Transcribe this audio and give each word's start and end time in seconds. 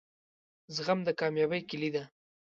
زغم 0.75 0.99
دکامیابۍ 1.07 1.61
کیلي 1.69 1.89
ده 1.95 2.03